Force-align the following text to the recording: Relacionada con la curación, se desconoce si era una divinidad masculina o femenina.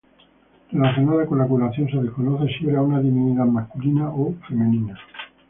Relacionada 0.71 1.27
con 1.27 1.37
la 1.37 1.45
curación, 1.45 1.87
se 1.87 1.97
desconoce 2.01 2.51
si 2.57 2.67
era 2.67 2.81
una 2.81 2.99
divinidad 2.99 3.45
masculina 3.45 4.09
o 4.09 4.33
femenina. 4.47 4.97